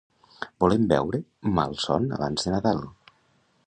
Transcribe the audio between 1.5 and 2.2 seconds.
"Malson